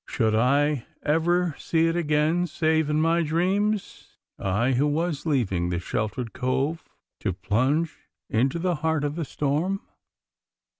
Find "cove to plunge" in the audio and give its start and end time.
6.33-7.99